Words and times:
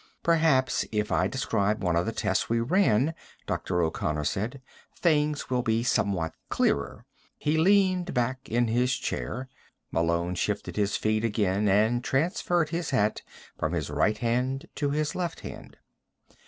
"Perhaps 0.23 0.83
if 0.91 1.11
I 1.11 1.27
describe 1.27 1.83
one 1.83 1.95
of 1.95 2.07
the 2.07 2.11
tests 2.11 2.49
we 2.49 2.59
ran," 2.59 3.13
Dr. 3.45 3.83
O'Connor 3.83 4.23
said, 4.23 4.59
"things 4.95 5.51
will 5.51 5.61
be 5.61 5.83
somewhat 5.83 6.33
clearer." 6.49 7.05
He 7.37 7.55
leaned 7.59 8.11
back 8.11 8.49
in 8.49 8.67
his 8.67 8.95
chair. 8.95 9.47
Malone 9.91 10.33
shifted 10.33 10.75
his 10.75 10.97
feet 10.97 11.23
again 11.23 11.67
and 11.69 12.03
transferred 12.03 12.69
his 12.69 12.89
hat 12.89 13.21
from 13.59 13.73
his 13.73 13.91
right 13.91 14.17
hand 14.17 14.67
to 14.73 14.89
his 14.89 15.13
left 15.13 15.41
hand. 15.41 15.77